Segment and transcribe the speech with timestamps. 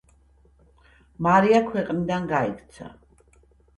[1.27, 2.93] მარია ქვეყნიდან გაიქცა.